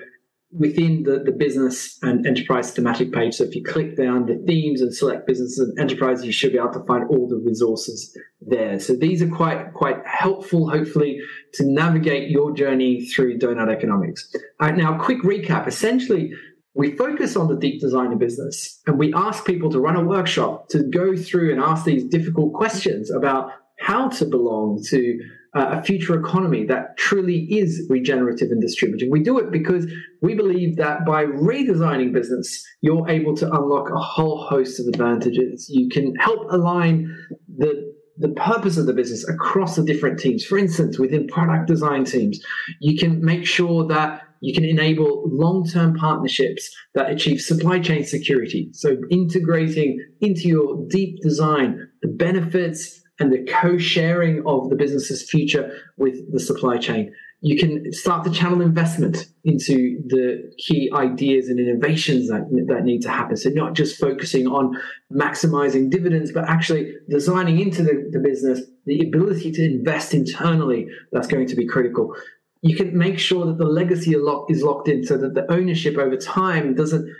within 0.58 1.04
the, 1.04 1.20
the 1.26 1.32
business 1.32 1.98
and 2.04 2.26
enterprise 2.26 2.72
thematic 2.72 3.12
page. 3.12 3.36
So 3.36 3.44
if 3.46 3.56
you 3.56 3.64
click 3.64 3.98
down 3.98 4.26
the 4.26 4.42
themes 4.48 4.82
and 4.82 4.94
select 4.94 5.26
business 5.26 5.58
and 5.58 5.78
enterprise, 5.80 6.24
you 6.24 6.32
should 6.32 6.52
be 6.52 6.58
able 6.58 6.74
to 6.74 6.84
find 6.86 7.06
all 7.10 7.28
the 7.28 7.38
resources 7.38 8.16
there. 8.42 8.80
So 8.80 8.94
these 8.94 9.22
are 9.22 9.30
quite 9.30 9.74
quite 9.74 10.06
helpful, 10.06 10.70
hopefully, 10.70 11.20
to 11.54 11.64
navigate 11.66 12.30
your 12.30 12.54
journey 12.54 13.06
through 13.06 13.40
donut 13.40 13.72
economics. 13.72 14.30
All 14.60 14.70
right, 14.70 14.78
now, 14.78 14.98
quick 14.98 15.22
recap. 15.24 15.68
Essentially, 15.68 16.32
we 16.76 16.96
focus 16.96 17.36
on 17.36 17.48
the 17.48 17.56
deep 17.56 17.80
design 17.82 18.12
of 18.12 18.20
business 18.20 18.82
and 18.88 18.98
we 18.98 19.14
ask 19.14 19.46
people 19.46 19.70
to 19.72 19.80
run 19.80 19.96
a 19.96 20.04
workshop 20.04 20.70
to 20.70 20.84
go 20.84 21.16
through 21.16 21.52
and 21.52 21.62
ask 21.62 21.86
these 21.86 22.04
difficult 22.06 22.54
questions 22.54 23.12
about 23.12 23.52
how 23.80 24.10
to 24.10 24.26
belong 24.26 24.82
to 24.90 25.20
uh, 25.56 25.80
a 25.80 25.84
future 25.84 26.20
economy 26.20 26.66
that 26.66 26.98
truly 26.98 27.42
is 27.52 27.86
regenerative 27.90 28.50
and 28.50 28.62
distributive. 28.62 29.10
We 29.12 29.22
do 29.22 29.38
it 29.38 29.52
because 29.52 29.86
we 30.22 30.34
believe 30.34 30.78
that 30.78 31.06
by 31.06 31.26
redesigning 31.26 32.12
business, 32.12 32.66
you're 32.82 33.08
able 33.10 33.36
to 33.38 33.52
unlock 33.52 33.90
a 33.90 34.00
whole 34.00 34.46
host 34.48 34.80
of 34.80 34.88
advantages. 34.88 35.68
You 35.70 35.90
can 35.90 36.16
help 36.16 36.52
align 36.52 37.16
the 37.58 37.94
the 38.18 38.30
purpose 38.30 38.78
of 38.78 38.86
the 38.86 38.94
business 38.94 39.28
across 39.28 39.76
the 39.76 39.84
different 39.84 40.20
teams. 40.20 40.46
For 40.46 40.58
instance, 40.58 41.00
within 41.00 41.28
product 41.28 41.68
design 41.68 42.06
teams, 42.06 42.40
you 42.80 42.96
can 42.96 43.26
make 43.26 43.46
sure 43.46 43.88
that 43.88 44.22
you 44.40 44.54
can 44.54 44.66
enable 44.66 45.24
long 45.26 45.66
term 45.68 45.96
partnerships 45.96 46.70
that 46.96 47.10
achieve 47.10 47.42
supply 47.42 47.80
chain 47.80 48.04
security. 48.04 48.70
So, 48.74 48.98
integrating 49.10 50.00
into 50.22 50.48
your 50.48 50.86
deep 50.90 51.22
design 51.22 51.90
the 52.02 52.10
benefits 52.10 53.03
and 53.20 53.32
the 53.32 53.46
co-sharing 53.46 54.44
of 54.46 54.70
the 54.70 54.76
business's 54.76 55.30
future 55.30 55.72
with 55.98 56.32
the 56.32 56.40
supply 56.40 56.78
chain. 56.78 57.14
You 57.42 57.58
can 57.58 57.92
start 57.92 58.24
to 58.24 58.32
channel 58.32 58.62
investment 58.62 59.28
into 59.44 60.02
the 60.08 60.50
key 60.58 60.90
ideas 60.96 61.50
and 61.50 61.60
innovations 61.60 62.30
that, 62.30 62.48
that 62.68 62.86
need 62.86 63.02
to 63.02 63.10
happen. 63.10 63.36
So 63.36 63.50
not 63.50 63.74
just 63.74 64.00
focusing 64.00 64.48
on 64.48 64.80
maximizing 65.12 65.90
dividends, 65.90 66.32
but 66.32 66.48
actually 66.48 66.94
designing 67.10 67.60
into 67.60 67.84
the, 67.84 68.10
the 68.12 68.20
business 68.20 68.62
the 68.86 69.06
ability 69.06 69.52
to 69.52 69.64
invest 69.64 70.14
internally 70.14 70.88
that's 71.12 71.28
going 71.28 71.48
to 71.48 71.56
be 71.56 71.68
critical. 71.68 72.16
You 72.62 72.78
can 72.78 72.98
make 72.98 73.20
sure 73.20 73.46
that 73.46 73.58
the 73.58 73.66
legacy 73.66 74.16
is 74.16 74.64
locked 74.64 74.88
in 74.88 75.04
so 75.04 75.18
that 75.18 75.34
the 75.34 75.52
ownership 75.52 75.98
over 75.98 76.16
time 76.16 76.76
doesn't 76.76 77.14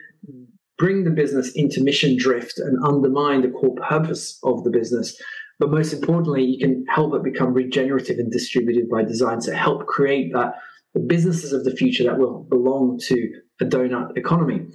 bring 0.78 1.04
the 1.04 1.12
business 1.12 1.52
into 1.54 1.84
mission 1.84 2.18
drift 2.18 2.58
and 2.58 2.78
undermine 2.84 3.42
the 3.42 3.50
core 3.50 3.76
purpose 3.76 4.40
of 4.44 4.64
the 4.64 4.70
business. 4.70 5.16
But 5.60 5.72
most 5.72 5.94
importantly, 5.94 6.44
you 6.44 6.60
can 6.60 6.86
help 6.90 7.14
it 7.14 7.24
become 7.24 7.54
regenerative 7.54 8.20
and 8.20 8.32
distributed 8.32 8.90
by 8.90 9.04
design 9.04 9.40
to 9.42 9.56
help 9.56 9.86
create 9.86 10.34
that 10.34 10.56
the 10.94 11.00
businesses 11.00 11.54
of 11.54 11.64
the 11.64 11.76
future 11.76 12.04
that 12.04 12.18
will 12.18 12.44
belong 12.44 13.00
to 13.00 13.42
a 13.62 13.66
donut 13.66 14.16
economy. 14.18 14.68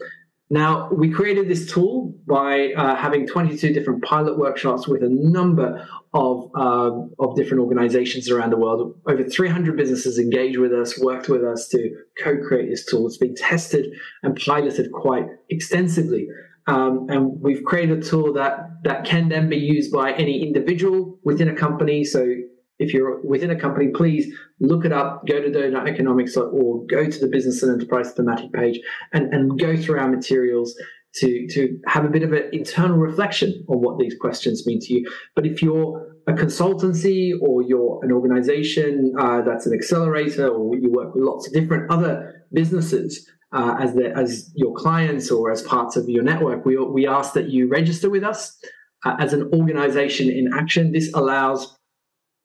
Now, 0.51 0.89
we 0.91 1.11
created 1.11 1.47
this 1.49 1.71
tool 1.71 2.15
by 2.27 2.73
uh, 2.73 2.97
having 2.97 3.27
22 3.27 3.75
different 3.75 4.03
pilot 4.03 4.39
workshops 4.39 4.89
with 4.89 5.03
a 5.03 5.09
number 5.11 5.87
of, 6.15 6.51
uh, 6.55 6.91
of 7.19 7.37
different 7.37 7.63
organizations 7.63 8.31
around 8.31 8.51
the 8.51 8.57
world. 8.57 8.99
Over 9.07 9.25
300 9.25 9.77
businesses 9.77 10.19
engaged 10.19 10.59
with 10.59 10.73
us, 10.73 10.99
worked 10.99 11.29
with 11.29 11.45
us 11.45 11.69
to 11.69 11.95
co 12.23 12.39
create 12.39 12.71
this 12.71 12.87
tool. 12.87 13.07
It's 13.07 13.19
been 13.19 13.35
tested 13.35 13.93
and 14.23 14.41
piloted 14.41 14.91
quite 14.91 15.27
extensively. 15.51 16.29
Um, 16.69 17.07
and 17.09 17.41
we've 17.41 17.65
created 17.65 17.99
a 17.99 18.03
tool 18.03 18.35
that 18.35 18.69
that 18.85 19.05
can 19.05 19.29
then 19.31 19.49
be 19.49 19.57
used 19.57 19.91
by 19.91 20.13
any 20.13 20.43
individual 20.43 21.19
within 21.25 21.49
a 21.49 21.55
company. 21.55 22.05
So 22.05 22.35
if 22.79 22.93
you're 22.93 23.21
within 23.23 23.51
a 23.51 23.59
company, 23.59 23.89
please 23.89 24.33
look 24.61 24.85
it 24.85 24.93
up, 24.93 25.27
go 25.27 25.41
to 25.41 25.49
doughnuteconomics.org, 25.49 26.89
go 26.89 27.11
to 27.11 27.19
the 27.19 27.27
business 27.27 27.63
and 27.63 27.73
enterprise 27.73 28.13
thematic 28.13 28.53
page 28.53 28.81
and, 29.13 29.33
and 29.33 29.59
go 29.59 29.77
through 29.77 29.99
our 29.99 30.09
materials 30.09 30.75
to, 31.17 31.49
to 31.49 31.81
have 31.87 32.05
a 32.05 32.09
bit 32.09 32.23
of 32.23 32.33
an 32.33 32.51
internal 32.53 32.99
reflection 32.99 33.65
on 33.69 33.79
what 33.79 33.99
these 33.99 34.15
questions 34.21 34.67
mean 34.67 34.79
to 34.81 34.93
you. 34.93 35.11
But 35.35 35.47
if 35.47 35.63
you're 35.63 36.07
a 36.29 36.33
consultancy 36.33 37.33
or 37.41 37.63
you're 37.63 37.99
an 38.05 38.13
organization 38.13 39.15
uh, 39.19 39.41
that's 39.41 39.67
an 39.67 39.73
accelerator 39.73 40.49
or 40.49 40.77
you 40.77 40.93
work 40.93 41.15
with 41.15 41.25
lots 41.25 41.47
of 41.47 41.55
different 41.55 41.91
other 41.91 42.45
businesses, 42.53 43.27
uh, 43.53 43.77
as 43.81 43.95
the, 43.95 44.13
as 44.17 44.51
your 44.55 44.75
clients 44.75 45.31
or 45.31 45.51
as 45.51 45.63
parts 45.63 45.97
of 45.97 46.09
your 46.09 46.23
network, 46.23 46.65
we 46.67 46.77
we 46.77 47.07
ask 47.07 47.33
that 47.35 47.49
you 47.49 47.69
register 47.69 48.11
with 48.11 48.25
us 48.25 48.59
uh, 49.05 49.17
as 49.19 49.33
an 49.33 49.51
organization 49.53 50.31
in 50.31 50.53
action. 50.53 50.93
This 50.93 51.13
allows 51.15 51.77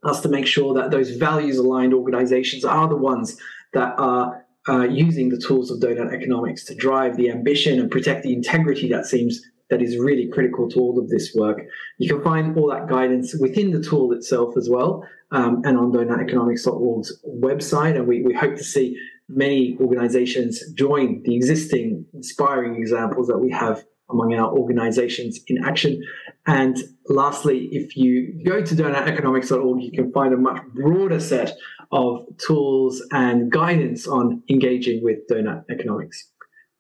us 0.04 0.22
to 0.22 0.30
make 0.30 0.48
sure 0.48 0.74
that 0.74 0.92
those 0.92 1.12
values 1.12 1.58
aligned 1.58 1.94
organizations 1.94 2.66
are 2.66 2.88
the 2.88 2.98
ones 2.98 3.38
that 3.74 3.94
are 3.98 4.46
uh, 4.70 4.84
using 4.84 5.30
the 5.30 5.38
tools 5.38 5.72
of 5.72 5.80
donut 5.80 6.14
economics 6.14 6.64
to 6.66 6.76
drive 6.76 7.18
the 7.18 7.30
ambition 7.30 7.80
and 7.80 7.92
protect 7.92 8.24
the 8.24 8.34
integrity 8.34 8.88
that 8.90 9.06
seems 9.06 9.42
that 9.70 9.82
is 9.82 9.98
really 9.98 10.28
critical 10.28 10.70
to 10.70 10.80
all 10.80 11.00
of 11.00 11.10
this 11.10 11.34
work. 11.36 11.62
You 11.98 12.14
can 12.14 12.24
find 12.24 12.58
all 12.58 12.70
that 12.70 12.88
guidance 12.88 13.34
within 13.36 13.72
the 13.72 13.82
tool 13.82 14.14
itself 14.14 14.56
as 14.56 14.70
well 14.70 15.06
um, 15.32 15.62
and 15.66 15.78
on 15.78 15.92
doughnuteconomics.org's 15.92 17.22
website. 17.40 17.96
And 17.96 18.08
we, 18.08 18.22
we 18.22 18.34
hope 18.34 18.56
to 18.56 18.64
see 18.64 18.98
many 19.30 19.78
organizations 19.80 20.62
join 20.74 21.22
the 21.24 21.36
existing 21.36 22.06
inspiring 22.14 22.76
examples 22.76 23.28
that 23.28 23.38
we 23.38 23.52
have 23.52 23.84
among 24.10 24.34
our 24.34 24.52
organizations 24.52 25.40
in 25.48 25.64
action. 25.64 26.02
And 26.46 26.78
lastly, 27.08 27.70
if 27.72 27.96
you 27.96 28.42
go 28.46 28.62
to 28.62 28.76
doughnuteconomics.org, 28.76 29.82
you 29.82 29.92
can 29.92 30.12
find 30.12 30.34
a 30.34 30.38
much 30.38 30.62
broader 30.74 31.20
set 31.20 31.54
of 31.92 32.26
tools 32.38 33.02
and 33.12 33.52
guidance 33.52 34.08
on 34.08 34.44
engaging 34.50 35.04
with 35.04 35.20
donut 35.32 35.64
economics. 35.70 36.30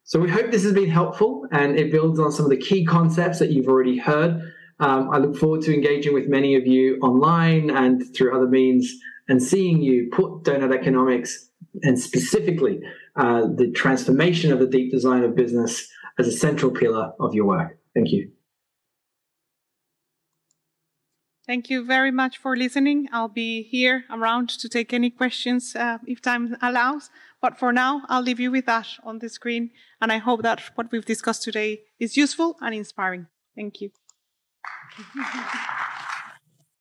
So 0.03 0.19
we 0.19 0.29
hope 0.29 0.51
this 0.51 0.63
has 0.63 0.73
been 0.73 0.89
helpful 0.89 1.47
and 1.51 1.77
it 1.77 1.91
builds 1.91 2.19
on 2.19 2.31
some 2.31 2.45
of 2.45 2.51
the 2.51 2.57
key 2.57 2.85
concepts 2.85 3.39
that 3.39 3.51
you've 3.51 3.67
already 3.67 3.97
heard. 3.97 4.53
Um, 4.79 5.09
I 5.11 5.17
look 5.17 5.37
forward 5.37 5.61
to 5.61 5.73
engaging 5.73 6.13
with 6.13 6.27
many 6.27 6.55
of 6.55 6.67
you 6.67 6.99
online 6.99 7.69
and 7.69 8.03
through 8.15 8.35
other 8.35 8.47
means 8.47 8.91
and 9.29 9.41
seeing 9.41 9.81
you 9.81 10.09
put 10.11 10.43
donut 10.43 10.75
economics 10.75 11.49
and 11.81 11.99
specifically 11.99 12.81
uh, 13.15 13.47
the 13.55 13.71
transformation 13.71 14.51
of 14.51 14.59
the 14.59 14.67
deep 14.67 14.91
design 14.91 15.23
of 15.23 15.35
business 15.35 15.87
as 16.19 16.27
a 16.27 16.31
central 16.31 16.71
pillar 16.71 17.13
of 17.19 17.33
your 17.33 17.45
work. 17.45 17.77
Thank 17.93 18.11
you. 18.11 18.31
Thank 21.45 21.69
you 21.69 21.83
very 21.83 22.11
much 22.11 22.37
for 22.37 22.55
listening. 22.55 23.09
I'll 23.11 23.27
be 23.27 23.63
here 23.63 24.05
around 24.09 24.47
to 24.49 24.69
take 24.69 24.93
any 24.93 25.09
questions 25.09 25.75
uh, 25.75 25.97
if 26.07 26.21
time 26.21 26.55
allows. 26.61 27.09
But 27.41 27.59
for 27.59 27.73
now, 27.73 28.03
I'll 28.07 28.21
leave 28.21 28.39
you 28.39 28.49
with 28.49 28.65
that 28.67 28.87
on 29.03 29.19
the 29.19 29.27
screen. 29.27 29.71
And 29.99 30.09
I 30.09 30.19
hope 30.19 30.41
that 30.43 30.61
what 30.75 30.89
we've 30.89 31.03
discussed 31.03 31.43
today 31.43 31.81
is 31.99 32.15
useful 32.15 32.55
and 32.61 32.73
inspiring. 32.73 33.27
Thank 33.57 33.81
you. 33.81 33.91